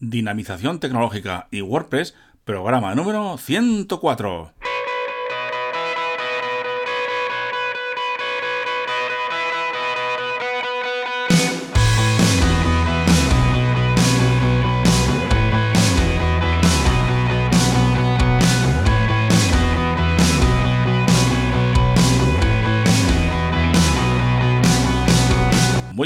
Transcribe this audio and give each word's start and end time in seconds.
Dinamización 0.00 0.78
Tecnológica 0.78 1.48
y 1.50 1.60
WordPress, 1.60 2.14
programa 2.44 2.94
número 2.94 3.36
104. 3.36 4.52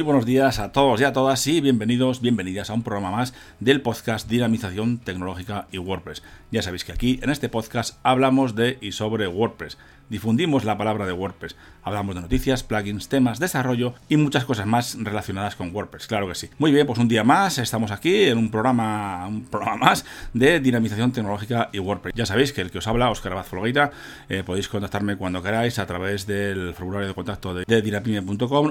Muy 0.02 0.06
buenos 0.06 0.26
días 0.26 0.58
a 0.58 0.72
todos 0.72 1.00
y 1.00 1.04
a 1.04 1.12
todas 1.12 1.46
y 1.46 1.60
bienvenidos, 1.60 2.20
bienvenidas 2.20 2.70
a 2.70 2.74
un 2.74 2.82
programa 2.82 3.12
más 3.12 3.34
del 3.60 3.82
podcast 3.82 4.28
Dinamización 4.28 4.98
Tecnológica 4.98 5.68
y 5.70 5.78
WordPress. 5.78 6.24
Ya 6.50 6.60
sabéis 6.60 6.84
que 6.84 6.90
aquí 6.90 7.20
en 7.22 7.30
este 7.30 7.48
podcast 7.48 8.00
hablamos 8.02 8.56
de 8.56 8.78
y 8.80 8.90
sobre 8.90 9.28
WordPress 9.28 9.78
difundimos 10.08 10.64
la 10.64 10.76
palabra 10.76 11.06
de 11.06 11.12
WordPress. 11.12 11.56
Hablamos 11.84 12.14
de 12.14 12.20
noticias, 12.20 12.62
plugins, 12.62 13.08
temas, 13.08 13.40
desarrollo 13.40 13.94
y 14.08 14.16
muchas 14.16 14.44
cosas 14.44 14.66
más 14.66 14.96
relacionadas 15.00 15.56
con 15.56 15.74
WordPress, 15.74 16.06
claro 16.06 16.28
que 16.28 16.34
sí. 16.34 16.48
Muy 16.58 16.70
bien, 16.70 16.86
pues 16.86 16.98
un 16.98 17.08
día 17.08 17.24
más 17.24 17.58
estamos 17.58 17.90
aquí 17.90 18.24
en 18.24 18.38
un 18.38 18.50
programa, 18.50 19.26
un 19.26 19.44
programa 19.44 19.76
más 19.76 20.04
de 20.32 20.60
dinamización 20.60 21.10
tecnológica 21.12 21.70
y 21.72 21.80
WordPress. 21.80 22.14
Ya 22.14 22.26
sabéis 22.26 22.52
que 22.52 22.60
el 22.60 22.70
que 22.70 22.78
os 22.78 22.86
habla, 22.86 23.10
Oscar 23.10 23.32
Abad 23.32 23.44
Folgueira, 23.44 23.90
eh, 24.28 24.42
podéis 24.44 24.68
contactarme 24.68 25.16
cuando 25.16 25.42
queráis 25.42 25.78
a 25.78 25.86
través 25.86 26.26
del 26.26 26.74
formulario 26.74 27.08
de 27.08 27.14
contacto 27.14 27.54
de, 27.54 27.64
de 27.66 27.82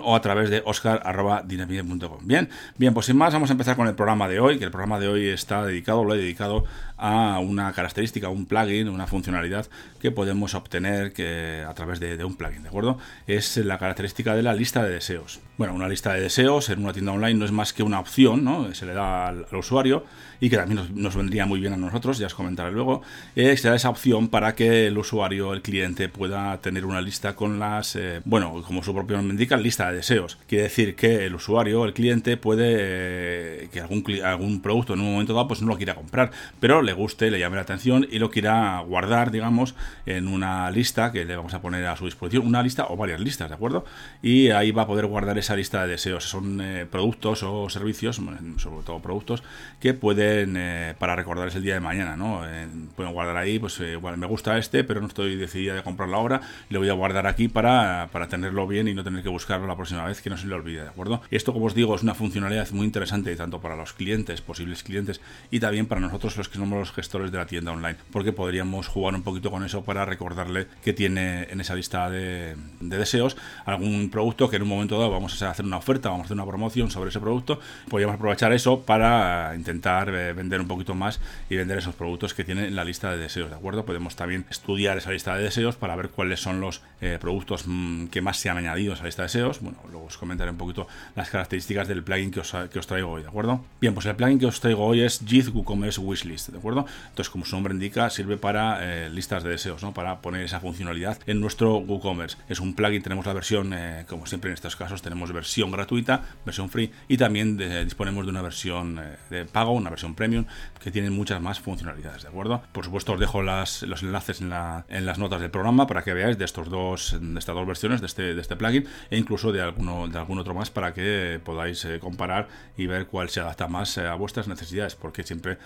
o 0.03 0.15
a 0.15 0.21
través 0.21 0.49
de 0.49 0.61
oscar.dinamime.com. 0.65 2.19
Bien, 2.23 2.49
bien, 2.77 2.93
pues 2.93 3.07
sin 3.07 3.17
más 3.17 3.33
vamos 3.33 3.49
a 3.49 3.53
empezar 3.53 3.75
con 3.75 3.87
el 3.87 3.95
programa 3.95 4.27
de 4.27 4.39
hoy, 4.39 4.57
que 4.57 4.65
el 4.65 4.71
programa 4.71 4.99
de 4.99 5.07
hoy 5.07 5.27
está 5.27 5.65
dedicado, 5.65 6.03
lo 6.03 6.13
he 6.13 6.17
dedicado 6.17 6.63
a 7.01 7.39
una 7.39 7.73
característica, 7.73 8.29
un 8.29 8.45
plugin, 8.45 8.87
una 8.87 9.07
funcionalidad 9.07 9.67
que 9.99 10.11
podemos 10.11 10.53
obtener 10.53 11.13
que, 11.13 11.65
a 11.67 11.73
través 11.73 11.99
de, 11.99 12.23
un 12.23 12.35
plugin, 12.35 12.61
¿de 12.61 12.69
acuerdo? 12.69 12.99
Es 13.25 13.57
la 13.57 13.79
característica 13.79 14.35
de 14.35 14.43
la 14.43 14.53
lista 14.53 14.83
de 14.83 14.91
deseos. 14.91 15.39
Bueno, 15.61 15.75
una 15.75 15.87
lista 15.87 16.15
de 16.15 16.21
deseos 16.21 16.71
en 16.71 16.79
una 16.79 16.91
tienda 16.91 17.11
online 17.11 17.35
no 17.35 17.45
es 17.45 17.51
más 17.51 17.71
que 17.71 17.83
una 17.83 17.99
opción, 17.99 18.43
¿no? 18.43 18.73
Se 18.73 18.87
le 18.87 18.95
da 18.95 19.27
al, 19.27 19.45
usuario 19.51 20.03
y 20.39 20.49
que 20.49 20.57
también 20.57 20.89
nos, 20.95 21.15
vendría 21.15 21.45
muy 21.45 21.59
bien 21.59 21.71
a 21.71 21.77
nosotros, 21.77 22.17
ya 22.17 22.25
os 22.25 22.33
comentaré 22.33 22.71
luego, 22.71 23.03
es 23.35 23.63
esa 23.63 23.89
opción 23.91 24.27
para 24.29 24.55
que 24.55 24.87
el 24.87 24.97
usuario, 24.97 25.53
el 25.53 25.61
cliente, 25.61 26.09
pueda 26.09 26.57
tener 26.61 26.83
una 26.83 26.99
lista 26.99 27.35
con 27.35 27.59
las, 27.59 27.95
eh, 27.95 28.21
bueno, 28.25 28.63
como 28.65 28.81
su 28.81 28.91
propio 28.91 29.17
nombre 29.17 29.35
indica, 29.35 29.55
lista 29.55 29.91
de 29.91 29.97
deseos. 29.97 30.39
Quiere 30.47 30.63
decir 30.63 30.95
que 30.95 31.27
el 31.27 31.35
usuario, 31.35 31.85
el 31.85 31.93
cliente, 31.93 32.37
puede 32.37 32.77
eh, 32.79 33.69
que 33.71 33.81
algún, 33.81 34.03
algún 34.25 34.61
producto 34.63 34.95
en 34.95 35.01
un 35.01 35.11
momento 35.11 35.35
dado 35.35 35.47
pues 35.47 35.61
no 35.61 35.67
lo 35.67 35.77
quiera 35.77 35.93
comprar, 35.93 36.31
pero 36.59 36.81
le 36.81 36.93
guste, 36.93 37.29
le 37.29 37.37
llame 37.37 37.57
la 37.57 37.61
atención 37.61 38.07
y 38.09 38.17
lo 38.17 38.31
quiera 38.31 38.79
guardar, 38.79 39.29
digamos, 39.29 39.75
en 40.07 40.27
una 40.27 40.71
lista 40.71 41.11
que 41.11 41.23
le 41.23 41.35
vamos 41.35 41.53
a 41.53 41.61
poner 41.61 41.85
a 41.85 41.95
su 41.95 42.05
disposición, 42.05 42.47
una 42.47 42.63
lista 42.63 42.87
o 42.89 42.97
varias 42.97 43.19
listas, 43.19 43.47
¿de 43.47 43.53
acuerdo? 43.53 43.85
Y 44.23 44.49
ahí 44.49 44.71
va 44.71 44.81
a 44.81 44.87
poder 44.87 45.05
guardar 45.05 45.37
esa 45.37 45.50
lista 45.55 45.83
de 45.83 45.89
deseos. 45.89 46.25
Son 46.25 46.59
eh, 46.61 46.85
productos 46.89 47.43
o 47.43 47.69
servicios, 47.69 48.21
sobre 48.57 48.83
todo 48.85 48.99
productos, 48.99 49.43
que 49.79 49.93
pueden, 49.93 50.55
eh, 50.57 50.95
para 50.99 51.15
recordarles 51.15 51.55
el 51.55 51.63
día 51.63 51.75
de 51.75 51.79
mañana, 51.79 52.15
¿no? 52.15 52.47
Eh, 52.47 52.67
pueden 52.95 53.13
guardar 53.13 53.37
ahí, 53.37 53.59
pues, 53.59 53.79
igual 53.79 54.17
me 54.17 54.27
gusta 54.27 54.57
este, 54.57 54.83
pero 54.83 55.01
no 55.01 55.07
estoy 55.07 55.35
decidida 55.35 55.75
de 55.75 55.83
comprarlo 55.83 56.17
ahora, 56.17 56.41
le 56.69 56.77
voy 56.77 56.89
a 56.89 56.93
guardar 56.93 57.27
aquí 57.27 57.47
para, 57.47 58.09
para 58.11 58.27
tenerlo 58.27 58.67
bien 58.67 58.87
y 58.87 58.93
no 58.93 59.03
tener 59.03 59.23
que 59.23 59.29
buscarlo 59.29 59.67
la 59.67 59.75
próxima 59.75 60.05
vez 60.05 60.21
que 60.21 60.29
no 60.29 60.37
se 60.37 60.47
le 60.47 60.55
olvide, 60.55 60.83
¿de 60.83 60.89
acuerdo? 60.89 61.21
Esto, 61.31 61.53
como 61.53 61.65
os 61.65 61.75
digo, 61.75 61.95
es 61.95 62.03
una 62.03 62.13
funcionalidad 62.13 62.69
muy 62.71 62.85
interesante 62.85 63.35
tanto 63.35 63.59
para 63.61 63.75
los 63.75 63.93
clientes, 63.93 64.41
posibles 64.41 64.83
clientes, 64.83 65.21
y 65.49 65.59
también 65.59 65.85
para 65.87 66.01
nosotros 66.01 66.37
los 66.37 66.49
que 66.49 66.57
somos 66.57 66.77
los 66.77 66.91
gestores 66.91 67.31
de 67.31 67.37
la 67.37 67.45
tienda 67.45 67.71
online, 67.71 67.97
porque 68.11 68.33
podríamos 68.33 68.87
jugar 68.87 69.15
un 69.15 69.23
poquito 69.23 69.51
con 69.51 69.63
eso 69.63 69.83
para 69.83 70.05
recordarle 70.05 70.67
que 70.83 70.93
tiene 70.93 71.43
en 71.49 71.61
esa 71.61 71.75
lista 71.75 72.09
de, 72.09 72.55
deseos 72.79 73.37
algún 73.65 74.09
producto 74.09 74.49
que 74.49 74.57
en 74.57 74.63
un 74.63 74.69
momento 74.69 74.97
dado 74.97 75.11
vamos 75.11 75.30
hacer 75.41 75.65
una 75.65 75.77
oferta, 75.77 76.09
vamos 76.09 76.23
a 76.23 76.25
hacer 76.25 76.35
una 76.35 76.45
promoción 76.45 76.91
sobre 76.91 77.09
ese 77.09 77.19
producto, 77.19 77.59
podríamos 77.89 78.15
aprovechar 78.15 78.53
eso 78.53 78.81
para 78.81 79.53
intentar 79.55 80.09
eh, 80.09 80.33
vender 80.33 80.61
un 80.61 80.67
poquito 80.67 80.93
más 80.93 81.19
y 81.49 81.55
vender 81.55 81.77
esos 81.77 81.95
productos 81.95 82.33
que 82.33 82.43
tiene 82.43 82.67
en 82.67 82.75
la 82.75 82.83
lista 82.83 83.11
de 83.11 83.17
deseos, 83.17 83.49
¿de 83.49 83.55
acuerdo? 83.55 83.85
Podemos 83.85 84.15
también 84.15 84.45
estudiar 84.49 84.97
esa 84.97 85.11
lista 85.11 85.35
de 85.35 85.43
deseos 85.43 85.75
para 85.75 85.95
ver 85.95 86.09
cuáles 86.09 86.39
son 86.39 86.61
los 86.61 86.81
eh, 87.01 87.17
productos 87.19 87.63
mm, 87.65 88.07
que 88.07 88.21
más 88.21 88.37
se 88.37 88.49
han 88.49 88.57
añadido 88.57 88.93
a 88.93 88.95
esa 88.95 89.05
lista 89.05 89.23
de 89.23 89.27
deseos. 89.27 89.61
Bueno, 89.61 89.77
luego 89.89 90.05
os 90.05 90.17
comentaré 90.17 90.51
un 90.51 90.57
poquito 90.57 90.87
las 91.15 91.29
características 91.29 91.87
del 91.87 92.03
plugin 92.03 92.31
que 92.31 92.39
os, 92.41 92.55
que 92.71 92.79
os 92.79 92.87
traigo 92.87 93.11
hoy, 93.11 93.23
¿de 93.23 93.27
acuerdo? 93.27 93.63
Bien, 93.79 93.93
pues 93.93 94.05
el 94.05 94.15
plugin 94.15 94.39
que 94.39 94.45
os 94.45 94.59
traigo 94.59 94.85
hoy 94.85 95.01
es 95.01 95.21
JIT 95.25 95.49
WooCommerce 95.53 95.99
Wishlist, 96.01 96.49
¿de 96.49 96.57
acuerdo? 96.57 96.85
Entonces, 97.09 97.29
como 97.29 97.45
su 97.45 97.55
nombre 97.55 97.73
indica, 97.73 98.09
sirve 98.09 98.37
para 98.37 98.79
eh, 98.81 99.09
listas 99.09 99.43
de 99.43 99.49
deseos, 99.49 99.83
¿no? 99.83 99.93
Para 99.93 100.19
poner 100.21 100.43
esa 100.43 100.59
funcionalidad 100.59 101.17
en 101.25 101.39
nuestro 101.39 101.77
WooCommerce. 101.77 102.37
Es 102.49 102.59
un 102.59 102.73
plugin, 102.73 103.01
tenemos 103.01 103.25
la 103.25 103.33
versión, 103.33 103.73
eh, 103.73 104.05
como 104.07 104.25
siempre 104.25 104.49
en 104.49 104.53
estos 104.53 104.75
casos, 104.75 105.01
tenemos 105.01 105.20
versión 105.29 105.71
gratuita, 105.71 106.23
versión 106.45 106.69
free 106.69 106.91
y 107.07 107.17
también 107.17 107.57
disponemos 107.57 108.25
de 108.25 108.31
una 108.31 108.41
versión 108.41 108.99
eh, 108.99 109.17
de 109.29 109.45
pago, 109.45 109.71
una 109.71 109.89
versión 109.89 110.15
premium, 110.15 110.45
que 110.81 110.91
tiene 110.91 111.09
muchas 111.09 111.41
más 111.41 111.59
funcionalidades, 111.59 112.23
¿de 112.23 112.29
acuerdo? 112.29 112.63
Por 112.71 112.85
supuesto, 112.85 113.13
os 113.13 113.19
dejo 113.19 113.41
las, 113.43 113.83
los 113.83 114.01
enlaces 114.01 114.41
en, 114.41 114.49
las 114.49 115.19
notas 115.19 115.41
del 115.41 115.51
programa 115.51 115.87
para 115.87 116.03
que 116.03 116.13
veáis 116.13 116.37
de 116.37 116.45
estos 116.45 116.69
dos, 116.69 117.17
de 117.19 117.39
estas 117.39 117.55
dos 117.55 117.67
versiones 117.67 117.99
de 117.99 118.07
este, 118.07 118.33
de 118.33 118.41
este 118.41 118.55
plugin 118.55 118.85
e 119.09 119.17
incluso 119.17 119.51
de 119.51 119.61
alguno, 119.61 120.07
de 120.07 120.17
algún 120.17 120.39
otro 120.39 120.53
más 120.53 120.69
para 120.69 120.93
que 120.93 121.39
podáis 121.43 121.85
comparar 121.99 122.47
y 122.77 122.87
ver 122.87 123.07
cuál 123.07 123.29
se 123.29 123.41
adapta 123.41 123.67
más 123.67 123.97
a 123.97 124.15
vuestras 124.15 124.47
necesidades, 124.47 124.95
porque 124.95 125.23
siempre, 125.23 125.57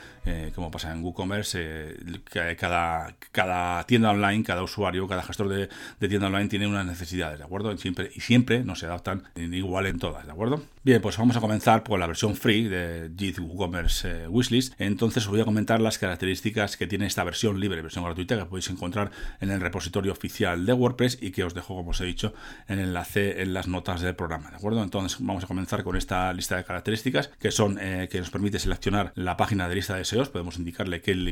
como 0.55 0.71
pasa 0.71 0.91
en 0.91 0.95
en 0.95 1.03
WooCommerce, 1.03 1.95
eh, 2.33 2.55
cada, 2.57 3.15
cada 3.31 3.85
tienda 3.85 4.09
online, 4.09 4.43
cada 4.43 4.63
usuario, 4.63 5.07
cada 5.07 5.21
gestor 5.21 5.49
de, 5.49 5.69
tienda 6.07 6.27
online 6.27 6.47
tiene 6.47 6.67
unas 6.67 6.85
necesidades, 6.85 7.37
¿de 7.37 7.45
acuerdo? 7.45 7.75
Siempre, 7.77 8.11
y 8.13 8.21
siempre 8.21 8.63
no 8.63 8.75
se 8.75 8.85
adaptan 8.87 9.23
igual 9.53 9.85
en 9.85 9.99
todas, 9.99 10.25
¿de 10.25 10.31
acuerdo? 10.31 10.61
Bien, 10.83 11.01
pues 11.01 11.17
vamos 11.17 11.35
a 11.35 11.41
comenzar 11.41 11.83
por 11.83 11.99
la 11.99 12.07
versión 12.07 12.35
free 12.35 12.67
de 12.67 13.09
JIT 13.17 13.39
WooCommerce 13.39 14.23
eh, 14.23 14.27
Wishlist. 14.27 14.73
Entonces 14.79 15.23
os 15.23 15.29
voy 15.29 15.41
a 15.41 15.45
comentar 15.45 15.81
las 15.81 15.97
características 15.97 16.77
que 16.77 16.87
tiene 16.87 17.07
esta 17.07 17.23
versión 17.23 17.59
libre, 17.59 17.81
versión 17.81 18.03
gratuita, 18.03 18.37
que 18.37 18.45
podéis 18.45 18.69
encontrar 18.69 19.11
en 19.41 19.49
el 19.51 19.61
repositorio 19.61 20.11
oficial 20.11 20.65
de 20.65 20.73
WordPress 20.73 21.17
y 21.21 21.31
que 21.31 21.43
os 21.43 21.53
dejo, 21.53 21.75
como 21.75 21.91
os 21.91 22.01
he 22.01 22.05
dicho, 22.05 22.33
en 22.67 22.79
el 22.79 22.89
enlace 22.89 23.41
en 23.41 23.53
las 23.53 23.67
notas 23.67 24.01
del 24.01 24.15
programa, 24.15 24.51
¿de 24.51 24.57
acuerdo? 24.57 24.83
Entonces 24.83 25.17
vamos 25.19 25.43
a 25.43 25.47
comenzar 25.47 25.83
con 25.83 25.95
esta 25.95 26.31
lista 26.33 26.57
de 26.57 26.63
características 26.63 27.29
que 27.39 27.51
son 27.51 27.77
eh, 27.81 28.07
que 28.11 28.19
nos 28.19 28.29
permite 28.29 28.59
seleccionar 28.59 29.11
la 29.15 29.37
página 29.37 29.67
de 29.67 29.75
lista 29.75 29.93
de 29.93 29.99
deseos, 29.99 30.29
podemos 30.29 30.57
indicar 30.57 30.87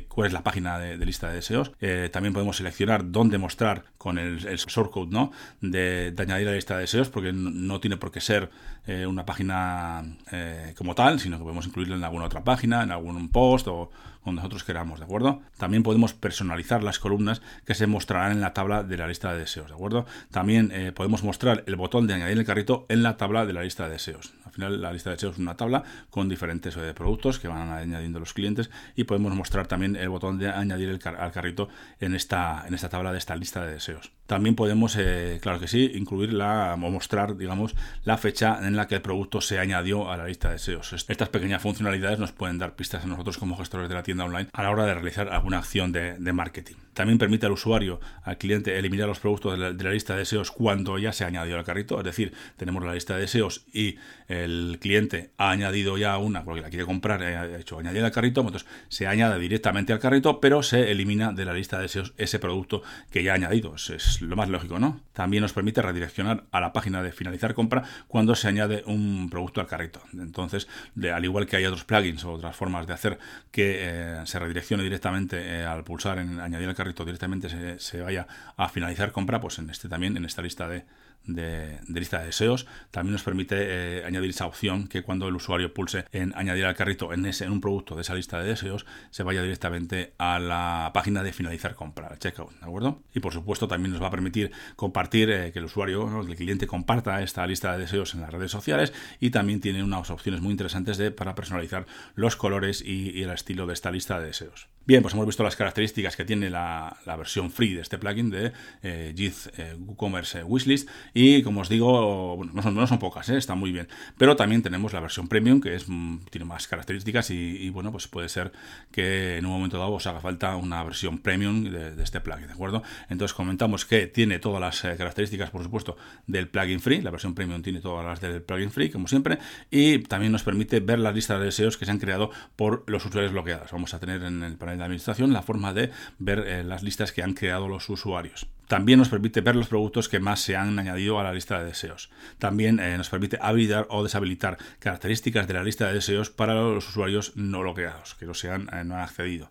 cuál 0.07 0.27
es 0.27 0.33
la 0.33 0.43
página 0.43 0.79
de, 0.79 1.05
lista 1.05 1.29
de 1.29 1.35
deseos. 1.35 1.71
Eh, 1.79 2.09
también 2.11 2.33
podemos 2.33 2.57
seleccionar 2.57 3.11
dónde 3.11 3.37
mostrar 3.37 3.85
con 3.97 4.17
el, 4.17 4.39
shortcode 4.39 5.11
¿no? 5.11 5.31
de, 5.61 6.13
añadir 6.17 6.47
a 6.47 6.51
la 6.51 6.55
lista 6.55 6.75
de 6.75 6.81
deseos, 6.81 7.09
porque 7.09 7.31
no, 7.33 7.79
tiene 7.79 7.97
por 8.03 8.11
qué 8.11 8.19
ser 8.19 8.49
eh, 8.85 9.07
una 9.07 9.25
página 9.25 10.03
eh, 10.29 10.73
como 10.77 10.93
tal, 10.93 11.21
sino 11.21 11.37
que 11.37 11.43
podemos 11.43 11.65
incluirlo 11.65 11.95
en 11.95 12.03
alguna 12.03 12.25
otra 12.25 12.43
página, 12.43 12.83
en 12.83 12.91
algún 12.91 13.29
post 13.29 13.65
o 13.69 13.91
donde 14.25 14.41
nosotros 14.41 14.65
queramos, 14.65 14.99
¿de 14.99 15.05
acuerdo? 15.05 15.41
También 15.57 15.83
podemos 15.83 16.13
personalizar 16.13 16.83
las 16.83 16.99
columnas 16.99 17.41
que 17.65 17.75
se 17.75 17.87
mostrarán 17.87 18.33
en 18.33 18.41
la 18.41 18.53
tabla 18.53 18.83
de 18.83 18.97
la 18.97 19.07
lista 19.07 19.31
de 19.31 19.39
deseos, 19.39 19.69
¿de 19.69 19.75
acuerdo? 19.75 20.05
También 20.31 20.93
podemos 20.95 21.23
mostrar 21.23 21.63
el 21.65 21.77
botón 21.77 22.07
de 22.07 22.15
añadir 22.15 22.37
el 22.37 22.45
carrito 22.45 22.85
en 22.89 23.03
la 23.03 23.15
tabla 23.15 23.45
de 23.45 23.53
la 23.53 23.63
lista 23.63 23.85
de 23.85 23.91
deseos. 23.91 24.33
Al 24.53 24.55
final 24.55 24.81
la 24.81 24.93
lista 24.93 25.09
de 25.09 25.15
deseos 25.15 25.33
es 25.33 25.39
una 25.39 25.57
tabla 25.57 25.83
con 26.11 26.29
diferentes 26.29 26.75
productos 26.93 27.39
que 27.39 27.47
van 27.47 27.71
añadiendo 27.71 28.19
los 28.19 28.33
clientes 28.33 28.69
y 28.95 29.05
podemos 29.05 29.33
mostrar 29.33 29.65
también 29.65 29.95
el 29.95 30.09
botón 30.09 30.37
de 30.37 30.49
añadir 30.49 30.89
el 30.89 30.99
al 31.17 31.31
carrito 31.31 31.69
en 31.99 32.13
esta, 32.13 32.63
en 32.67 32.75
esta 32.75 32.89
tabla 32.89 33.11
de 33.11 33.17
esta 33.17 33.35
lista 33.35 33.65
de 33.65 33.73
deseos. 33.73 34.11
También 34.27 34.55
podemos, 34.55 34.95
eh, 34.97 35.39
claro 35.41 35.59
que 35.59 35.67
sí, 35.67 35.91
incluir 35.95 36.31
la, 36.33 36.75
o 36.75 36.77
mostrar, 36.77 37.35
digamos, 37.35 37.75
la 38.05 38.17
fecha 38.17 38.59
en 38.65 38.75
la 38.75 38.87
que 38.87 38.95
el 38.95 39.01
producto 39.01 39.41
se 39.41 39.59
añadió 39.59 40.09
a 40.09 40.17
la 40.17 40.27
lista 40.27 40.47
de 40.47 40.55
deseos. 40.55 40.93
Estas 40.93 41.29
pequeñas 41.29 41.61
funcionalidades 41.61 42.19
nos 42.19 42.31
pueden 42.31 42.57
dar 42.57 42.75
pistas 42.75 43.03
a 43.03 43.07
nosotros 43.07 43.37
como 43.37 43.57
gestores 43.57 43.89
de 43.89 43.95
la 43.95 44.03
tienda 44.03 44.23
online 44.23 44.49
a 44.53 44.63
la 44.63 44.71
hora 44.71 44.85
de 44.85 44.93
realizar 44.93 45.29
alguna 45.29 45.57
acción 45.57 45.91
de, 45.91 46.33
marketing. 46.33 46.75
También 46.93 47.19
permite 47.19 47.45
al 47.45 47.51
usuario, 47.51 47.99
al 48.23 48.37
cliente, 48.37 48.77
eliminar 48.77 49.07
los 49.07 49.19
productos 49.19 49.59
de 49.59 49.83
la, 49.83 49.91
lista 49.91 50.13
de 50.13 50.19
deseos 50.19 50.51
cuando 50.51 50.97
ya 50.97 51.11
se 51.11 51.25
ha 51.25 51.27
añadido 51.27 51.57
al 51.57 51.65
carrito. 51.65 51.97
Es 51.99 52.05
decir, 52.05 52.33
tenemos 52.55 52.83
la 52.83 52.93
lista 52.93 53.15
de 53.15 53.21
deseos 53.21 53.65
y 53.73 53.97
el 54.43 54.77
cliente 54.79 55.31
ha 55.37 55.51
añadido 55.51 55.97
ya 55.97 56.17
una 56.17 56.43
porque 56.43 56.61
la 56.61 56.69
quiere 56.69 56.85
comprar, 56.85 57.21
eh, 57.23 57.35
ha 57.35 57.57
hecho 57.57 57.79
añadir 57.79 58.03
al 58.03 58.11
carrito, 58.11 58.41
entonces 58.41 58.67
se 58.89 59.07
añade 59.07 59.39
directamente 59.39 59.93
al 59.93 59.99
carrito, 59.99 60.39
pero 60.39 60.63
se 60.63 60.91
elimina 60.91 61.31
de 61.31 61.45
la 61.45 61.53
lista 61.53 61.77
de 61.77 61.83
deseos 61.83 62.13
ese 62.17 62.39
producto 62.39 62.83
que 63.11 63.23
ya 63.23 63.33
ha 63.33 63.35
añadido. 63.35 63.75
Es, 63.75 64.21
lo 64.21 64.35
más 64.35 64.49
lógico, 64.49 64.79
¿no? 64.79 65.01
También 65.13 65.41
nos 65.41 65.53
permite 65.53 65.81
redireccionar 65.81 66.43
a 66.51 66.59
la 66.59 66.73
página 66.73 67.03
de 67.03 67.11
finalizar 67.11 67.53
compra 67.53 67.83
cuando 68.07 68.35
se 68.35 68.47
añade 68.47 68.83
un 68.85 69.29
producto 69.29 69.61
al 69.61 69.67
carrito. 69.67 70.01
Entonces, 70.13 70.67
al 71.13 71.23
igual 71.23 71.45
que 71.45 71.57
hay 71.57 71.65
otros 71.65 71.83
plugins 71.83 72.23
o 72.25 72.33
otras 72.33 72.55
formas 72.55 72.87
de 72.87 72.93
hacer 72.93 73.19
que 73.51 73.77
eh, 73.79 74.21
se 74.25 74.39
redireccione 74.39 74.83
directamente 74.83 75.37
eh, 75.37 75.65
al 75.65 75.83
pulsar 75.83 76.19
en 76.19 76.39
añadir 76.39 76.69
al 76.69 76.75
carrito, 76.75 77.05
directamente 77.05 77.79
se, 77.79 78.01
vaya 78.01 78.27
a 78.57 78.69
finalizar 78.69 79.11
compra, 79.11 79.39
pues 79.39 79.59
en 79.59 79.69
este 79.69 79.89
también, 79.89 80.17
en 80.17 80.25
esta 80.25 80.41
lista 80.41 80.67
de, 80.67 80.85
de, 81.25 81.79
lista 81.87 82.19
de 82.19 82.27
deseos. 82.27 82.65
También 82.91 83.13
nos 83.13 83.23
permite 83.23 83.55
eh, 83.59 84.05
añadir 84.05 84.29
esa 84.31 84.45
opción 84.45 84.87
que 84.87 85.03
cuando 85.03 85.27
el 85.27 85.35
usuario 85.35 85.73
pulse 85.73 86.05
en 86.11 86.33
añadir 86.35 86.65
al 86.65 86.75
carrito 86.75 87.13
en, 87.13 87.25
ese, 87.25 87.45
en 87.45 87.51
un 87.51 87.61
producto 87.61 87.95
de 87.95 88.01
esa 88.01 88.15
lista 88.15 88.39
de 88.39 88.49
deseos, 88.49 88.85
se 89.11 89.23
vaya 89.23 89.41
directamente 89.41 90.13
a 90.17 90.39
la 90.39 90.91
página 90.93 91.23
de 91.23 91.33
finalizar 91.33 91.75
compra, 91.75 92.17
checkout, 92.17 92.51
¿de 92.59 92.65
acuerdo? 92.65 93.03
Y 93.13 93.19
por 93.19 93.33
supuesto 93.33 93.67
también 93.67 93.91
nos 93.91 94.01
va 94.01 94.07
a 94.07 94.11
permitir 94.11 94.51
compartir, 94.75 95.29
eh, 95.29 95.51
que 95.51 95.59
el 95.59 95.65
usuario, 95.65 96.21
el 96.21 96.35
cliente 96.35 96.67
comparta 96.67 97.21
esta 97.21 97.45
lista 97.47 97.73
de 97.73 97.79
deseos 97.79 98.13
en 98.13 98.21
las 98.21 98.31
redes 98.31 98.51
sociales 98.51 98.93
y 99.19 99.29
también 99.29 99.59
tiene 99.59 99.83
unas 99.83 100.09
opciones 100.09 100.41
muy 100.41 100.51
interesantes 100.51 100.97
de, 100.97 101.11
para 101.11 101.35
personalizar 101.35 101.85
los 102.15 102.35
colores 102.35 102.81
y, 102.81 103.23
el 103.23 103.29
estilo 103.29 103.67
de 103.67 103.73
esta 103.73 103.91
lista 103.91 104.19
de 104.19 104.27
deseos. 104.27 104.67
Bien, 104.85 105.01
pues 105.01 105.13
hemos 105.13 105.25
visto 105.25 105.43
las 105.43 105.55
características 105.55 106.17
que 106.17 106.25
tiene 106.25 106.49
la, 106.49 106.97
versión 107.05 107.51
free 107.51 107.73
de 107.73 107.81
este 107.81 107.97
plugin 107.97 108.29
de 108.29 108.51
eh, 108.81 109.13
eh 109.15 109.75
WooCommerce 109.79 110.43
Wishlist 110.43 110.89
y 111.13 111.43
como 111.43 111.61
os 111.61 111.69
digo, 111.69 112.37
bueno, 112.37 112.53
no, 112.71 112.87
son, 112.87 112.99
pocas, 112.99 113.29
¿eh? 113.29 113.37
está 113.37 113.55
muy 113.55 113.71
bien. 113.71 113.87
Pero 114.17 114.35
también 114.35 114.63
tenemos 114.63 114.93
la 114.93 114.99
versión 114.99 115.27
premium 115.27 115.61
que 115.61 115.75
es, 115.75 115.85
mm, 115.87 116.25
tiene 116.29 116.45
más 116.45 116.67
características 116.67 117.29
y, 117.29 117.69
bueno, 117.69 117.91
pues 117.91 118.07
puede 118.07 118.29
ser 118.29 118.51
que 118.91 119.37
en 119.37 119.45
un 119.45 119.51
momento 119.51 119.77
dado 119.77 119.91
os 119.91 120.07
haga 120.07 120.21
falta 120.21 120.55
una 120.55 120.83
versión 120.83 121.19
premium 121.19 121.65
de, 121.65 122.01
este 122.01 122.19
plugin, 122.19 122.47
¿de 122.47 122.53
acuerdo? 122.53 122.83
Entonces 123.09 123.33
comentamos 123.33 123.85
que 123.85 124.07
tiene 124.07 124.39
todas 124.39 124.59
las 124.59 124.83
eh, 124.85 124.95
características, 124.97 125.51
por 125.51 125.63
supuesto, 125.63 125.97
del 126.25 126.47
plugin 126.47 126.79
free. 126.79 127.01
La 127.01 127.11
versión 127.11 127.35
premium 127.35 127.61
tiene 127.61 127.79
todas 127.79 128.05
las 128.05 128.19
del 128.19 128.41
plugin 128.41 128.71
free, 128.71 128.89
como 128.89 129.07
siempre. 129.07 129.37
Y 129.69 129.99
también 129.99 130.31
nos 130.31 130.43
permite 130.43 130.79
ver 130.79 130.99
las 130.99 131.13
listas 131.13 131.39
de 131.39 131.45
deseos 131.45 131.77
que 131.77 131.85
se 131.85 131.91
han 131.91 131.99
creado 131.99 132.31
por 132.55 132.83
los 132.87 133.05
usuarios 133.05 133.31
bloqueados. 133.31 133.71
Vamos 133.71 133.93
a 133.93 133.99
tener 133.99 134.23
en 134.23 134.43
el 134.43 134.55
panel 134.55 134.77
de 134.77 134.83
administración 134.83 135.31
la 135.31 135.43
forma 135.43 135.73
de 135.73 135.91
ver 136.17 136.39
eh, 136.39 136.63
las 136.63 136.83
listas 136.83 137.11
que 137.11 137.21
han 137.21 137.33
creado 137.33 137.67
los 137.67 137.87
usuarios. 137.89 138.47
También 138.67 138.99
nos 138.99 139.09
permite 139.09 139.41
ver 139.41 139.55
los 139.55 139.67
productos 139.67 140.09
que 140.09 140.19
más 140.19 140.39
se 140.39 140.55
han 140.55 140.77
añadido 140.79 141.19
a 141.19 141.23
la 141.23 141.33
lista 141.33 141.59
de 141.59 141.65
deseos. 141.65 142.09
También 142.39 142.79
eh, 142.79 142.97
nos 142.97 143.09
permite 143.09 143.37
habilitar 143.41 143.87
o 143.89 144.03
deshabilitar 144.03 144.57
características 144.79 145.47
de 145.47 145.53
la 145.53 145.63
lista 145.63 145.87
de 145.87 145.95
deseos 145.95 146.29
para 146.29 146.53
los 146.53 146.87
usuarios 146.87 147.33
no 147.35 147.59
bloqueados, 147.59 148.15
que 148.15 148.25
no, 148.25 148.33
eh, 148.33 148.83
no 148.85 148.95
han 148.95 149.01
accedido. 149.01 149.49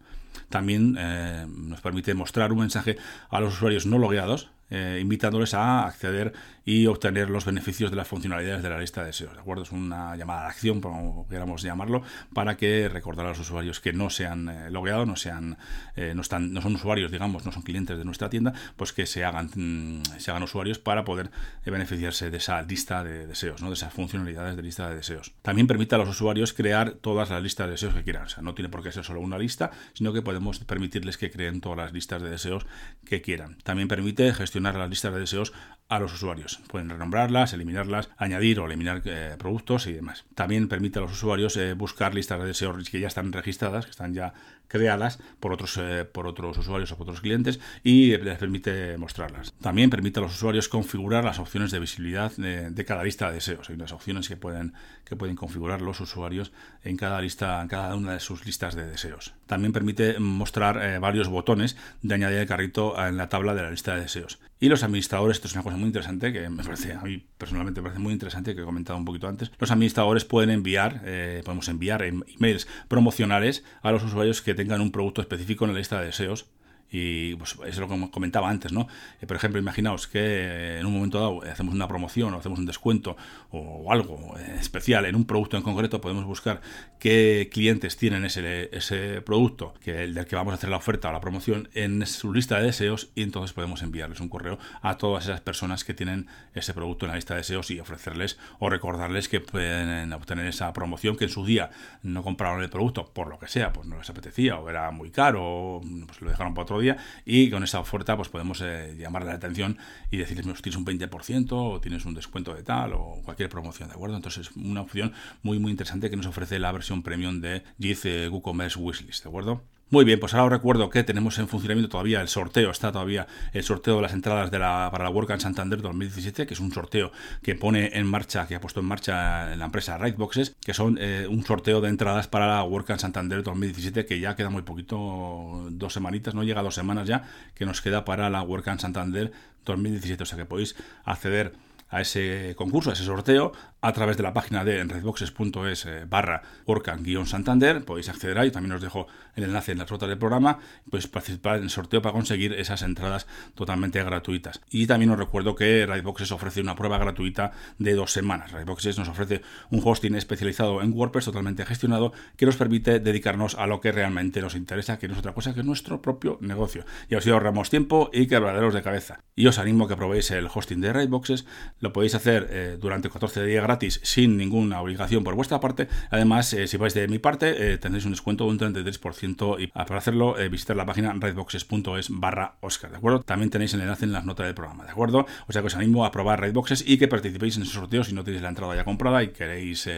También 0.49 0.97
eh, 0.99 1.47
nos 1.49 1.81
permite 1.81 2.15
mostrar 2.15 2.53
un 2.53 2.61
mensaje 2.61 2.97
a 3.31 3.41
los 3.41 3.55
usuarios 3.55 3.87
no 3.87 3.99
logueados 3.99 4.51
eh, 4.75 5.01
invitándoles 5.03 5.53
a 5.53 5.85
acceder 5.85 6.33
y 6.65 6.87
obtener 6.87 7.29
los 7.29 7.45
beneficios 7.45 7.91
de 7.91 7.97
las 7.99 8.09
funcionalidades 8.09 8.63
de 8.63 8.71
la 8.71 8.79
lista 8.79 9.03
de 9.03 9.09
deseos. 9.09 9.35
¿De 9.35 9.41
acuerdo? 9.41 9.65
Es 9.65 9.73
una 9.73 10.17
llamada 10.17 10.43
de 10.43 10.47
acción, 10.47 10.81
como 10.81 11.29
queramos 11.29 11.61
llamarlo, 11.61 12.03
para 12.33 12.57
que 12.57 12.89
recordar 12.89 13.27
a 13.27 13.29
los 13.31 13.39
usuarios 13.39 13.81
que 13.81 13.93
no 13.93 14.09
se 14.09 14.27
han 14.27 14.49
eh, 14.49 14.71
logueado, 14.71 15.05
no, 15.05 15.17
sean, 15.17 15.59
eh, 15.95 16.15
no, 16.15 16.23
están, 16.23 16.55
no 16.55 16.63
son 16.63 16.77
usuarios, 16.77 17.13
digamos, 17.13 17.45
no 17.45 17.53
son 17.53 17.63
clientes 17.63 17.99
de 17.99 18.05
nuestra 18.07 18.31
tienda, 18.31 18.55
pues 18.77 18.95
que 18.95 19.05
se 19.05 19.27
hagan, 19.27 19.51
mm, 19.55 20.05
se 20.19 20.31
hagan 20.31 20.43
usuarios 20.43 20.79
para 20.79 21.05
poder 21.05 21.31
beneficiarse 21.67 22.31
de 22.31 22.39
esa 22.39 22.63
lista 22.63 23.05
de 23.05 23.27
deseos, 23.27 23.61
¿no? 23.61 23.69
de 23.69 23.75
esas 23.75 23.93
funcionalidades 23.93 24.57
de 24.57 24.63
lista 24.63 24.89
de 24.89 24.97
deseos. 24.97 25.35
También 25.43 25.67
permite 25.67 25.97
a 25.97 25.99
los 25.99 26.09
usuarios 26.09 26.55
crear 26.55 26.93
todas 26.93 27.29
las 27.29 27.43
listas 27.43 27.67
de 27.67 27.73
deseos 27.73 27.93
que 27.93 28.05
quieran. 28.05 28.25
O 28.25 28.29
sea, 28.31 28.43
no 28.43 28.55
tiene 28.55 28.71
por 28.71 28.83
qué 28.83 28.91
ser 28.91 29.05
solo 29.05 29.21
una 29.21 29.37
lista, 29.37 29.71
sino 29.93 30.15
que 30.15 30.23
podemos 30.23 30.61
permitirles 30.61 31.19
que 31.19 31.31
creen 31.31 31.61
todas 31.61 31.77
las 31.77 31.93
listas 31.93 32.23
de 32.23 32.31
deseos 32.31 32.65
que 33.05 33.21
quieran. 33.21 33.59
También 33.65 33.89
permite 33.89 34.33
gestionar 34.33 34.62
las 34.63 34.89
listas 34.89 35.13
de 35.13 35.21
deseos 35.21 35.53
a 35.93 35.99
los 35.99 36.15
usuarios. 36.15 36.59
Pueden 36.69 36.89
renombrarlas, 36.89 37.53
eliminarlas, 37.53 38.09
añadir 38.17 38.61
o 38.61 38.67
eliminar 38.67 39.03
eh, 39.05 39.37
productos 39.39 39.87
y 39.87 39.93
demás. 39.93 40.25
También 40.35 40.67
permite 40.67 40.99
a 40.99 41.03
los 41.03 41.13
usuarios 41.13 41.55
eh, 41.59 41.75
buscar 41.75 42.15
listas 42.15 42.41
de 42.41 42.47
deseos 42.47 42.89
que 42.89 42.99
ya 42.99 43.09
están 43.09 43.31
registradas, 43.31 43.85
que 43.85 43.91
están 43.91 44.15
ya 44.15 44.33
creadas 44.69 45.19
por 45.39 45.53
otros, 45.53 45.79
eh, 45.79 46.07
por 46.11 46.27
otros 46.27 46.57
usuarios 46.57 46.91
o 46.93 46.97
por 46.97 47.05
otros 47.05 47.21
clientes 47.21 47.61
y 47.85 48.17
les 48.17 48.39
permite 48.39 48.97
mostrarlas. 48.97 49.53
También 49.61 49.91
permite 49.91 50.19
a 50.19 50.23
los 50.23 50.33
usuarios 50.33 50.71
configurar 50.71 51.25
las 51.25 51.39
opciones 51.39 51.71
de 51.71 51.81
visibilidad 51.81 52.33
de, 52.37 52.85
cada 52.87 53.05
lista 53.05 53.29
de 53.29 53.35
deseos. 53.35 53.69
Hay 53.69 53.75
unas 53.75 53.93
opciones 53.93 54.29
que 54.29 54.39
pueden, 54.39 54.73
que 55.05 55.15
pueden 55.15 55.37
configurar 55.37 55.83
los 55.83 56.01
usuarios 56.01 56.53
en 56.85 56.97
cada 56.97 57.21
lista, 57.21 57.61
en 57.61 57.69
cada 57.69 57.95
una 57.97 58.15
de 58.15 58.21
sus 58.21 58.47
listas 58.47 58.75
de 58.75 58.87
deseos. 58.87 59.35
También 59.45 59.75
permite 59.75 60.19
mostrar 60.19 61.01
varios 61.01 61.29
botones 61.29 61.77
de 62.01 62.15
añadir 62.15 62.39
el 62.39 62.47
carrito 62.47 62.99
en 62.99 63.19
la 63.19 63.29
tabla 63.29 63.55
de 63.55 63.63
la 63.63 63.71
lista 63.71 63.95
de 63.95 64.01
deseos. 64.01 64.41
Y 64.63 64.69
los 64.69 64.85
administradores, 64.85 65.39
esto 65.39 65.49
es 65.49 65.55
una 65.55 65.65
cosa 65.65 65.77
muy 65.77 65.89
interesante 65.89 66.33
que 66.33 66.49
me 66.49 66.63
parece, 66.63 66.93
a 66.93 67.03
mí 67.03 67.21
personalmente 67.37 67.81
me 67.81 67.87
parece 67.87 68.01
muy 68.01 68.13
interesante, 68.13 68.55
que 68.55 68.61
he 68.61 68.65
comentado 68.65 68.97
un 68.97 69.05
poquito 69.05 69.27
antes. 69.27 69.51
Los 69.59 69.73
administradores 69.73 70.25
pueden 70.25 70.51
enviar, 70.51 71.01
eh, 71.05 71.43
podemos 71.45 71.67
enviar 71.69 72.05
emails 72.05 72.69
promocionales 72.87 73.65
a 73.83 73.91
los 73.91 74.05
usuarios 74.05 74.41
que 74.41 74.55
tengan 74.55 74.81
un 74.81 74.93
producto 74.93 75.21
específico 75.21 75.65
en 75.65 75.73
la 75.73 75.79
lista 75.79 75.99
de 75.99 76.07
deseos 76.07 76.47
y 76.93 77.35
pues 77.37 77.57
es 77.67 77.79
lo 77.79 77.89
que 77.89 78.11
comentaba 78.11 78.51
antes, 78.51 78.71
¿no? 78.71 78.87
Eh, 79.21 79.27
por 79.27 79.37
ejemplo, 79.37 79.59
imaginaos 79.59 80.07
que 80.07 80.21
eh, 80.21 80.79
en 80.79 80.87
un 80.87 80.93
momento 80.93 81.19
dado 81.19 81.43
hacemos 81.51 81.75
una 81.75 81.89
promoción 81.89 82.35
o 82.35 82.39
hacemos 82.39 82.59
un 82.59 82.67
descuento 82.67 83.17
o 83.51 83.91
algo 83.91 84.37
eh, 84.39 84.57
especial 84.61 85.07
en 85.07 85.17
un 85.17 85.25
producto 85.25 85.57
en 85.57 85.63
concreto, 85.63 86.03
podemos 86.03 86.27
buscar 86.27 86.61
qué 86.99 87.49
clientes 87.51 87.97
tienen 87.97 88.27
ese, 88.27 88.69
ese 88.77 89.23
producto 89.23 89.73
que 89.83 90.05
el 90.05 90.15
del 90.15 90.27
que 90.27 90.37
vamos 90.37 90.53
a 90.53 90.57
hacer 90.57 90.69
la 90.69 90.77
oferta 90.77 91.09
o 91.09 91.13
la 91.13 91.21
promoción 91.21 91.71
en 91.73 92.07
su 92.07 92.33
lista 92.33 92.59
de 92.59 92.67
deseos 92.67 93.11
y 93.15 93.23
entonces 93.23 93.55
podemos 93.55 93.83
enviarles 93.83 94.21
un 94.21 94.29
correo 94.29 94.59
a 94.83 94.99
todas 94.99 95.25
esas 95.25 95.41
personas 95.41 95.85
que 95.85 95.95
tienen 95.95 96.27
ese 96.55 96.75
producto 96.75 97.07
en 97.07 97.11
la 97.11 97.17
lista 97.17 97.35
de 97.35 97.39
deseos 97.39 97.71
y 97.71 97.81
ofrecerles 97.81 98.39
o 98.59 98.69
recordarles 98.69 99.31
que 99.31 99.41
pueden 99.41 100.13
obtener 100.13 100.47
esa 100.47 100.73
promoción 100.75 101.17
que 101.17 101.25
en 101.25 101.31
su 101.31 101.47
día 101.47 101.71
no 102.03 102.23
compraron 102.23 102.63
el 102.63 102.69
producto 102.69 103.07
por 103.07 103.29
lo 103.29 103.39
que 103.39 103.49
sea, 103.49 103.73
pues 103.73 103.89
no 103.89 103.97
les 103.97 104.11
apetecía 104.11 104.59
o 104.59 104.69
era 104.69 104.91
muy 104.91 105.11
caro 105.11 105.81
pues 106.07 106.21
lo 106.21 106.31
dejaron 106.31 106.53
para 106.53 106.65
otro 106.65 106.82
y 107.25 107.51
con 107.51 107.65
esa 107.65 107.81
oferta 107.81 108.17
pues 108.17 108.29
podemos 108.29 108.61
eh, 108.63 108.97
llamarle 108.99 109.29
la 109.29 109.37
atención 109.37 109.79
y 110.11 110.17
decirles, 110.17 110.63
tienes 110.63 110.77
un 110.77 110.87
20% 110.87 111.49
o 111.53 111.81
tienes 111.81 112.05
un 112.05 112.15
descuento 112.15 112.55
de 112.55 112.63
tal 112.63 112.93
o 112.95 113.21
cualquier 113.25 113.49
promoción, 113.49 113.89
¿de 113.89 113.95
acuerdo? 113.95 114.17
Entonces 114.17 114.49
es 114.49 114.57
una 114.57 114.81
opción 114.81 115.13
muy 115.43 115.59
muy 115.59 115.71
interesante 115.71 116.11
que 116.11 116.17
nos 116.17 116.27
ofrece 116.27 116.59
la 116.59 116.73
versión 116.73 117.03
premium 117.03 117.41
de 117.41 117.63
Jith 117.79 118.05
eh, 118.05 118.29
WooCommerce 118.29 118.79
Wishlist, 118.79 119.25
¿de 119.25 119.29
acuerdo? 119.29 119.63
Muy 119.93 120.07
bien, 120.07 120.19
pues 120.19 120.33
ahora 120.33 120.47
os 120.47 120.53
recuerdo 120.53 120.89
que 120.89 121.05
tenemos 121.05 121.39
en 121.39 121.49
funcionamiento 121.49 121.91
todavía 121.91 122.23
el 122.23 122.29
sorteo, 122.29 122.71
está 122.71 122.93
todavía 122.93 123.27
el 123.53 123.63
sorteo 123.63 123.97
de 123.97 124.01
las 124.01 124.15
entradas 124.15 124.51
de 124.51 124.59
la, 124.59 124.89
para 124.91 125.11
la 125.11 125.39
Santander 125.39 125.83
2017, 125.83 126.47
que 126.47 126.55
es 126.55 126.61
un 126.61 126.73
sorteo 126.73 127.13
que 127.43 127.55
pone 127.57 127.91
en 127.93 128.07
marcha, 128.07 128.47
que 128.47 128.55
ha 128.55 128.61
puesto 128.63 128.81
en 128.81 128.87
marcha 128.87 129.55
la 129.55 129.67
empresa 129.67 129.99
Rightboxes, 129.99 130.57
que 130.65 130.73
son 130.73 130.97
eh, 130.99 131.27
un 131.29 131.45
sorteo 131.45 131.83
de 131.83 131.91
entradas 131.91 132.27
para 132.27 132.47
la 132.47 132.65
Work 132.65 132.99
Santander 132.99 133.43
2017, 133.43 134.07
que 134.07 134.19
ya 134.19 134.35
queda 134.35 134.49
muy 134.49 134.63
poquito, 134.63 135.67
dos 135.69 135.93
semanitas, 135.93 136.35
no 136.35 136.43
llega 136.43 136.61
a 136.61 136.65
dos 136.65 136.75
semanas 136.75 137.07
ya, 137.07 137.25
que 137.55 137.67
nos 137.67 137.83
queda 137.83 138.07
para 138.07 138.31
la 138.31 138.41
Work 138.41 138.65
Santander 138.81 139.31
2017, 139.67 140.23
o 140.23 140.25
sea 140.25 140.39
que 140.39 140.47
podéis 140.47 140.75
acceder 141.05 141.53
a 141.91 142.01
ese 142.01 142.55
concurso, 142.57 142.89
a 142.89 142.95
ese 142.95 143.05
sorteo, 143.05 143.53
a 143.83 143.93
través 143.93 144.17
de 144.17 144.23
la 144.23 144.33
página 144.33 144.65
de 144.65 144.85
redboxes.es 144.85 145.87
eh, 145.87 146.05
barra 146.09 146.43
Orcan-Santander. 146.67 147.85
Podéis 147.85 148.09
acceder 148.09 148.39
ahí, 148.39 148.53
también 148.53 148.73
os 148.73 148.81
dejo 148.81 149.09
el 149.35 149.43
enlace 149.43 149.73
en 149.73 149.79
las 149.79 149.91
notas 149.91 150.09
del 150.09 150.19
programa. 150.19 150.59
Podéis 150.89 151.09
participar 151.09 151.57
en 151.57 151.65
el 151.65 151.71
sorteo 151.71 152.01
para 152.01 152.13
conseguir 152.13 152.53
esas 152.53 152.83
entradas 152.83 153.27
totalmente 153.57 154.03
gratuitas. 154.03 154.61
Y 154.71 154.87
también 154.87 155.11
os 155.11 155.19
recuerdo 155.19 155.57
que 155.57 155.85
Redboxes 155.85 156.31
ofrece 156.31 156.61
una 156.61 156.77
prueba 156.77 156.97
gratuita 156.99 157.51
de 157.79 157.95
dos 157.95 158.13
semanas. 158.13 158.53
Redboxes 158.53 158.99
nos 158.99 159.09
ofrece 159.09 159.43
un 159.71 159.81
hosting 159.85 160.15
especializado 160.15 160.81
en 160.81 160.93
WordPress 160.93 161.25
totalmente 161.25 161.67
gestionado 161.67 162.13
que 162.37 162.47
nos 162.47 162.57
permite 162.57 163.01
dedicarnos 163.01 163.57
a 163.57 163.67
lo 163.67 163.81
que 163.81 163.91
realmente 163.91 164.41
nos 164.41 164.55
interesa, 164.55 165.01
que 165.01 165.09
no 165.09 165.15
es 165.15 165.19
otra 165.19 165.35
cosa 165.35 165.55
que 165.55 165.65
nuestro 165.65 166.01
propio 166.01 166.39
negocio. 166.41 166.85
Y 167.09 167.17
así 167.17 167.31
ahorramos 167.31 167.69
tiempo 167.69 168.11
y 168.13 168.29
quebraderos 168.29 168.75
de 168.75 168.83
cabeza. 168.83 169.25
Y 169.35 169.49
os 169.49 169.59
animo 169.59 169.87
a 169.87 169.89
que 169.89 169.97
probéis 169.97 170.31
el 170.31 170.49
hosting 170.53 170.81
de 170.81 170.93
Redboxes 170.93 171.47
lo 171.81 171.93
podéis 171.93 172.15
hacer 172.15 172.47
eh, 172.51 172.79
durante 172.81 173.11
14 173.11 173.45
días 173.45 173.72
gratis 173.73 174.01
sin 174.03 174.37
ninguna 174.37 174.81
obligación 174.81 175.25
por 175.25 175.35
vuestra 175.35 175.61
parte. 175.61 175.89
Además, 176.11 176.53
eh, 176.53 176.67
si 176.67 176.77
vais 176.77 176.95
de 176.95 177.09
mi 177.09 177.19
parte, 177.19 177.73
eh, 177.73 177.79
tendréis 177.79 178.05
un 178.05 178.13
descuento 178.13 178.45
de 178.45 178.51
un 178.51 178.59
33% 178.59 179.59
y 179.59 179.67
para 179.69 179.99
hacerlo 179.99 180.35
visitar 180.51 180.77
la 180.77 180.87
página 180.87 181.13
redboxes.es 181.13 182.09
barra 182.11 182.57
Oscar, 182.61 182.91
¿de 182.91 182.99
acuerdo? 182.99 183.21
También 183.21 183.51
tenéis 183.51 183.75
el 183.75 183.81
enlace 183.81 184.05
en 184.05 184.13
las 184.13 184.25
notas 184.25 184.47
del 184.47 184.55
programa, 184.55 184.85
¿de 184.85 184.91
acuerdo? 184.91 185.27
O 185.47 185.53
sea 185.53 185.63
que 185.63 185.69
os 185.69 185.77
animo 185.77 186.05
a 186.05 186.13
probar 186.13 186.41
Redboxes 186.41 186.85
y 186.87 186.99
que 186.99 187.09
participéis 187.09 187.57
en 187.57 187.63
ese 187.63 187.73
sorteo 187.73 188.05
si 188.05 188.15
no 188.15 188.25
tenéis 188.25 188.43
la 188.43 188.51
entrada 188.51 188.75
ya 188.77 188.85
comprada 188.85 189.23
y 189.23 189.29
queréis 189.29 189.89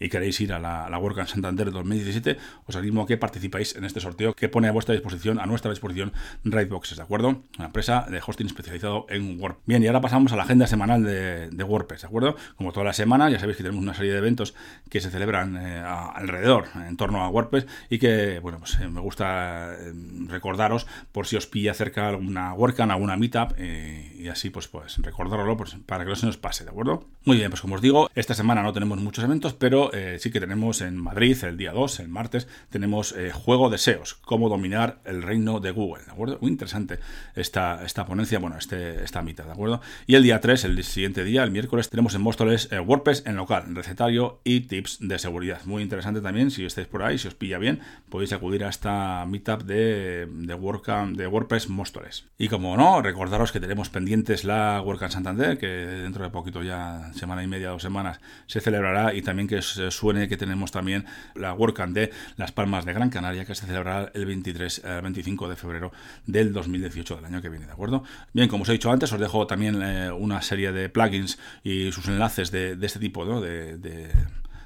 y 0.00 0.08
queréis 0.08 0.40
ir 0.40 0.52
a 0.52 0.58
la, 0.58 0.88
la 0.88 0.98
WordCamp 0.98 1.28
Santander 1.28 1.70
2017, 1.70 2.38
os 2.66 2.74
animo 2.74 3.02
a 3.02 3.06
que 3.06 3.16
participáis 3.16 3.76
en 3.76 3.84
este 3.84 4.00
sorteo 4.00 4.34
que 4.34 4.48
pone 4.48 4.66
a 4.66 4.72
vuestra 4.72 4.94
disposición, 4.94 5.38
a 5.38 5.46
nuestra 5.46 5.70
disposición, 5.70 6.12
Raidboxes, 6.44 6.96
¿de 6.96 7.02
acuerdo? 7.02 7.44
Una 7.58 7.66
empresa 7.66 8.06
de 8.10 8.20
hosting 8.26 8.46
especializado 8.46 9.06
en 9.10 9.40
WordPress. 9.40 9.66
Bien, 9.66 9.82
y 9.82 9.86
ahora 9.86 10.00
pasamos 10.00 10.32
a 10.32 10.36
la 10.36 10.44
agenda 10.44 10.66
semanal 10.66 11.04
de, 11.04 11.62
WordPress, 11.62 12.02
¿de 12.02 12.06
acuerdo? 12.08 12.36
Como 12.56 12.72
toda 12.72 12.84
la 12.84 12.94
semana, 12.94 13.28
ya 13.30 13.38
sabéis 13.38 13.58
que 13.58 13.62
tenemos 13.62 13.82
una 13.82 13.94
serie 13.94 14.12
de 14.12 14.18
eventos 14.18 14.54
que 14.88 15.00
se 15.00 15.10
celebran 15.10 15.56
eh, 15.56 15.78
alrededor, 15.80 16.68
en 16.74 16.96
torno 16.96 17.22
a 17.22 17.28
WordPress, 17.28 17.66
y 17.90 17.98
que, 17.98 18.38
bueno, 18.40 18.58
pues 18.58 18.78
eh, 18.80 18.88
me 18.88 19.00
gusta 19.00 19.74
eh, 19.78 19.92
recordaros 20.26 20.86
por 21.12 21.26
si 21.26 21.36
os 21.36 21.46
pilla 21.46 21.74
cerca 21.74 22.08
alguna 22.08 22.54
WordCamp, 22.54 22.90
alguna 22.90 23.16
Meetup, 23.16 23.58
y 23.60 24.28
así, 24.28 24.50
pues, 24.50 24.68
pues 24.68 24.98
pues, 25.56 25.76
para 25.86 26.04
que 26.04 26.10
no 26.10 26.16
se 26.16 26.26
nos 26.26 26.38
pase, 26.38 26.64
¿de 26.64 26.70
acuerdo? 26.70 27.04
Muy 27.26 27.36
bien, 27.36 27.50
pues 27.50 27.60
como 27.60 27.74
os 27.74 27.82
digo, 27.82 28.10
esta 28.14 28.32
semana 28.32 28.62
no 28.62 28.72
tenemos 28.72 28.98
muchos 28.98 29.22
eventos, 29.22 29.52
pero 29.52 29.92
eh, 29.92 30.16
sí 30.18 30.30
que 30.30 30.40
tenemos 30.40 30.80
en 30.80 30.96
Madrid 30.96 31.36
el 31.44 31.58
día 31.58 31.72
2, 31.72 32.00
el 32.00 32.08
martes, 32.08 32.48
tenemos 32.70 33.12
eh, 33.12 33.30
Juego 33.30 33.68
de 33.68 33.76
SEOs, 33.76 34.14
cómo 34.14 34.48
dominar 34.48 35.02
el 35.04 35.22
reino 35.22 35.60
de 35.60 35.70
Google, 35.70 36.02
¿de 36.06 36.12
acuerdo? 36.12 36.38
Muy 36.40 36.50
interesante 36.50 36.98
esta, 37.34 37.84
esta 37.84 38.06
ponencia, 38.06 38.38
bueno, 38.38 38.56
este, 38.56 39.04
esta 39.04 39.20
mitad, 39.20 39.44
¿de 39.44 39.52
acuerdo? 39.52 39.82
Y 40.06 40.14
el 40.14 40.22
día 40.22 40.40
3, 40.40 40.64
el 40.64 40.82
siguiente 40.82 41.22
día, 41.22 41.44
el 41.44 41.50
miércoles, 41.50 41.90
tenemos 41.90 42.14
en 42.14 42.22
Móstoles 42.22 42.72
eh, 42.72 42.80
WordPress 42.80 43.24
en 43.26 43.36
local, 43.36 43.64
recetario 43.74 44.40
y 44.42 44.60
tips 44.60 44.96
de 45.00 45.18
seguridad. 45.18 45.60
Muy 45.66 45.82
interesante 45.82 46.22
también, 46.22 46.50
si 46.50 46.64
estáis 46.64 46.86
por 46.86 47.02
ahí, 47.02 47.18
si 47.18 47.28
os 47.28 47.34
pilla 47.34 47.58
bien, 47.58 47.80
podéis 48.08 48.32
acudir 48.32 48.64
a 48.64 48.70
esta 48.70 49.26
meetup 49.26 49.64
de, 49.64 50.26
de, 50.26 50.54
de 50.56 51.26
WordPress 51.26 51.68
Móstoles. 51.68 52.24
Y 52.38 52.48
como 52.48 52.78
no, 52.78 53.02
recordaros 53.02 53.52
que 53.52 53.60
tenemos 53.60 53.90
pendientes 53.90 54.44
la 54.44 54.80
WordCamp 54.80 55.12
Santander, 55.12 55.58
que 55.58 55.66
dentro 55.66 56.24
de 56.24 56.30
poquito 56.30 56.62
ya 56.62 57.09
semana 57.12 57.42
y 57.42 57.46
media, 57.46 57.70
dos 57.70 57.82
semanas, 57.82 58.20
se 58.46 58.60
celebrará 58.60 59.14
y 59.14 59.22
también 59.22 59.48
que 59.48 59.62
suene 59.62 60.28
que 60.28 60.36
tenemos 60.36 60.70
también 60.70 61.06
la 61.34 61.54
WordCamp 61.54 61.94
de 61.94 62.10
Las 62.36 62.52
Palmas 62.52 62.84
de 62.84 62.92
Gran 62.92 63.10
Canaria, 63.10 63.44
que 63.44 63.54
se 63.54 63.66
celebrará 63.66 64.10
el 64.14 64.26
23, 64.26 64.82
25 65.02 65.48
de 65.48 65.56
febrero 65.56 65.92
del 66.26 66.52
2018, 66.52 67.16
del 67.16 67.24
año 67.24 67.42
que 67.42 67.48
viene, 67.48 67.66
¿de 67.66 67.72
acuerdo? 67.72 68.04
Bien, 68.32 68.48
como 68.48 68.62
os 68.62 68.68
he 68.68 68.72
dicho 68.72 68.90
antes, 68.90 69.12
os 69.12 69.20
dejo 69.20 69.46
también 69.46 69.82
eh, 69.82 70.10
una 70.10 70.42
serie 70.42 70.72
de 70.72 70.88
plugins 70.88 71.38
y 71.62 71.92
sus 71.92 72.06
enlaces 72.08 72.50
de, 72.50 72.78
este 72.80 72.98
tipo, 72.98 73.24
¿no? 73.24 73.40
de 73.40 73.78
de 73.78 74.10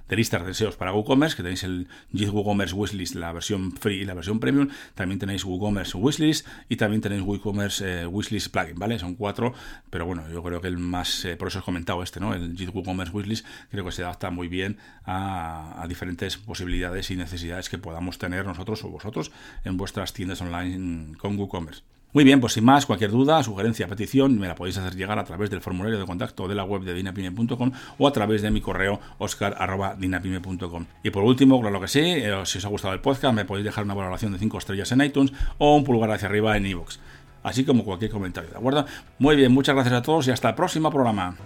listas 0.08 0.42
de 0.42 0.48
deseos 0.48 0.76
para 0.76 0.92
WooCommerce, 0.92 1.36
que 1.36 1.42
tenéis 1.42 1.62
el 1.64 1.88
Git 2.12 2.28
WooCommerce 2.28 2.74
Wishlist, 2.74 3.14
la 3.14 3.32
versión 3.32 3.72
free 3.72 4.02
y 4.02 4.04
la 4.04 4.14
versión 4.14 4.40
premium. 4.40 4.68
También 4.94 5.18
tenéis 5.18 5.44
WooCommerce 5.44 5.96
Wishlist 5.96 6.46
y 6.68 6.76
también 6.76 7.00
tenéis 7.00 7.22
WooCommerce 7.22 8.02
eh, 8.02 8.06
Wishlist 8.06 8.52
Plugin, 8.52 8.78
¿vale? 8.78 8.98
Son 8.98 9.14
cuatro, 9.14 9.54
pero 9.90 10.06
bueno, 10.06 10.28
yo 10.30 10.42
creo 10.42 10.60
que 10.60 10.68
el 10.68 10.78
más, 10.78 11.24
eh, 11.24 11.36
por 11.36 11.48
eso 11.48 11.58
os 11.58 11.62
he 11.62 11.64
comentado 11.64 12.02
este, 12.02 12.20
¿no? 12.20 12.34
El 12.34 12.56
Git 12.56 12.74
WooCommerce 12.74 13.12
Wishlist 13.12 13.46
creo 13.70 13.84
que 13.84 13.92
se 13.92 14.02
adapta 14.02 14.30
muy 14.30 14.48
bien 14.48 14.78
a, 15.04 15.82
a, 15.82 15.88
diferentes 15.88 16.36
posibilidades 16.36 17.10
y 17.10 17.16
necesidades 17.16 17.68
que 17.68 17.78
podamos 17.78 18.18
tener 18.18 18.44
nosotros 18.46 18.84
o 18.84 18.88
vosotros 18.88 19.32
en 19.64 19.76
vuestras 19.76 20.12
tiendas 20.12 20.40
online 20.40 21.16
con 21.18 21.38
WooCommerce. 21.38 21.93
Muy 22.14 22.22
bien, 22.22 22.40
pues 22.40 22.52
sin 22.52 22.64
más, 22.64 22.86
cualquier 22.86 23.10
duda, 23.10 23.42
sugerencia, 23.42 23.88
petición, 23.88 24.38
me 24.38 24.46
la 24.46 24.54
podéis 24.54 24.78
hacer 24.78 24.94
llegar 24.94 25.18
a 25.18 25.24
través 25.24 25.50
del 25.50 25.60
formulario 25.60 25.98
de 25.98 26.06
contacto 26.06 26.46
de 26.46 26.54
la 26.54 26.62
web 26.62 26.82
de 26.82 26.94
dinapime.com 26.94 27.72
o 27.98 28.06
a 28.06 28.12
través 28.12 28.40
de 28.40 28.52
mi 28.52 28.60
correo 28.60 29.00
oscar.dinapime.com. 29.18 30.86
Y 31.02 31.10
por 31.10 31.24
último, 31.24 31.60
claro 31.60 31.80
que 31.80 31.88
sí, 31.88 31.98
eh, 31.98 32.32
si 32.44 32.58
os 32.58 32.64
ha 32.64 32.68
gustado 32.68 32.94
el 32.94 33.00
podcast, 33.00 33.34
me 33.34 33.44
podéis 33.44 33.64
dejar 33.64 33.82
una 33.82 33.94
valoración 33.94 34.32
de 34.32 34.38
5 34.38 34.58
estrellas 34.58 34.92
en 34.92 35.00
iTunes 35.00 35.32
o 35.58 35.74
un 35.74 35.82
pulgar 35.82 36.12
hacia 36.12 36.28
arriba 36.28 36.56
en 36.56 36.66
iVoox, 36.66 36.98
así 37.42 37.64
como 37.64 37.84
cualquier 37.84 38.12
comentario, 38.12 38.48
¿de 38.48 38.58
acuerdo? 38.58 38.86
Muy 39.18 39.34
bien, 39.34 39.50
muchas 39.50 39.74
gracias 39.74 39.96
a 39.96 40.02
todos 40.02 40.28
y 40.28 40.30
hasta 40.30 40.50
el 40.50 40.54
próximo 40.54 40.92
programa. 40.92 41.36